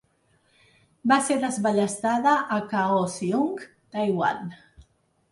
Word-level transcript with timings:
Va 1.09 1.17
ser 1.25 1.35
desballestada 1.43 2.33
a 2.55 2.57
Kaohsiung, 2.71 3.53
Taiwan. 3.97 4.41